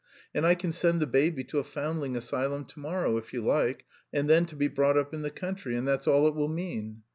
[0.33, 3.85] And I can send the baby to a foundling asylum to morrow, if you like,
[4.11, 7.03] and then to be brought up in the country, and that's all it will mean.